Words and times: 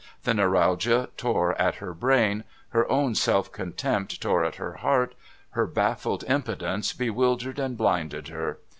The 0.23 0.33
neuralgia 0.33 1.09
tore 1.15 1.53
at 1.61 1.75
her 1.75 1.93
brain, 1.93 2.43
her 2.69 2.89
own 2.89 3.13
self 3.13 3.51
contempt 3.51 4.19
tore 4.19 4.43
at 4.43 4.55
her 4.55 4.77
heart, 4.77 5.13
her 5.51 5.67
baffled 5.67 6.23
impotence 6.27 6.91
bewildered 6.91 7.59
and 7.59 7.77
blinded 7.77 8.29
her. 8.29 8.57